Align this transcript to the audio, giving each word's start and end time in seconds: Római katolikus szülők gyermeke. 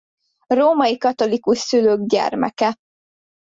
Római 0.47 0.97
katolikus 0.97 1.57
szülők 1.59 1.99
gyermeke. 2.07 2.75